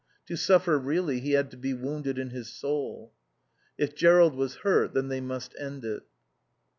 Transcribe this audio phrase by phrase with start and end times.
[0.25, 3.13] To suffer really he had to be wounded in his soul.
[3.77, 6.01] If Jerrold was hurt then they must end it.